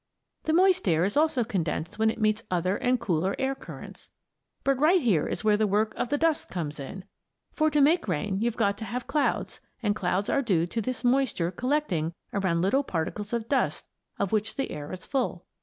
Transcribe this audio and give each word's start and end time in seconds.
The 0.45 0.53
moist 0.53 0.87
air 0.87 1.03
is 1.05 1.15
also 1.15 1.43
condensed 1.43 1.99
when 1.99 2.09
it 2.09 2.19
meets 2.19 2.41
other 2.49 2.75
and 2.75 2.99
cooler 2.99 3.35
air 3.37 3.53
currents. 3.53 4.09
But 4.63 4.79
right 4.79 4.99
here 4.99 5.27
is 5.27 5.43
where 5.43 5.57
the 5.57 5.67
work 5.67 5.93
of 5.95 6.09
the 6.09 6.17
dust 6.17 6.49
comes 6.49 6.79
in. 6.79 7.03
For 7.53 7.69
to 7.69 7.79
make 7.81 8.07
rain 8.07 8.41
you've 8.41 8.57
got 8.57 8.79
to 8.79 8.85
have 8.85 9.05
clouds, 9.05 9.61
and 9.83 9.95
clouds 9.95 10.27
are 10.27 10.41
due 10.41 10.65
to 10.65 10.81
this 10.81 11.03
moisture 11.03 11.51
collecting 11.51 12.13
around 12.33 12.55
the 12.57 12.61
little 12.63 12.83
particles 12.83 13.31
of 13.31 13.47
dust 13.47 13.85
of 14.17 14.31
which 14.31 14.55
the 14.55 14.71
air 14.71 14.91
is 14.91 15.05
full. 15.05 15.45